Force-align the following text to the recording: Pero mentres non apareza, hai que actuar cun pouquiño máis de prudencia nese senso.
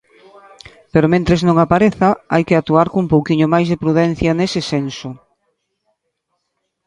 Pero 0.93 1.11
mentres 1.13 1.41
non 1.47 1.57
apareza, 1.59 2.09
hai 2.33 2.43
que 2.47 2.55
actuar 2.57 2.87
cun 2.91 3.05
pouquiño 3.13 3.45
máis 3.53 3.67
de 3.69 3.79
prudencia 3.83 4.31
nese 4.39 4.61
senso. 4.71 5.09